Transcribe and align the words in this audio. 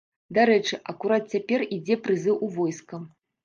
Дарэчы, 0.37 0.79
акурат 0.93 1.29
цяпер 1.37 1.67
ідзе 1.79 2.01
прызыў 2.11 2.43
у 2.49 2.53
войска. 2.61 3.05